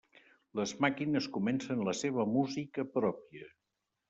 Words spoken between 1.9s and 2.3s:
seva